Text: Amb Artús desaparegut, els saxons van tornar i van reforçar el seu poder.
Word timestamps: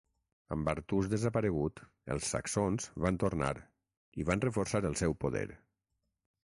Amb 0.53 0.69
Artús 0.71 1.09
desaparegut, 1.11 1.83
els 2.15 2.31
saxons 2.35 2.89
van 3.05 3.21
tornar 3.25 3.53
i 4.23 4.27
van 4.33 4.43
reforçar 4.49 4.85
el 4.93 5.01
seu 5.05 5.19
poder. 5.27 5.47